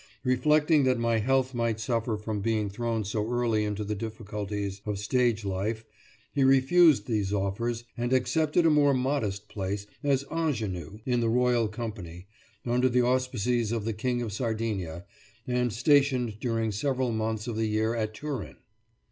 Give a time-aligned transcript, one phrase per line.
[0.23, 4.97] Reflecting that my health might suffer from being thrown so early into the difficulties of
[4.97, 5.85] stage life
[6.33, 11.67] he refused these offers and accepted a more modest place, as ingenue, in the Royal
[11.67, 12.25] Company,
[12.65, 15.05] under the auspices of the King of Sardinia
[15.45, 18.55] and stationed during several months of the year at Turin.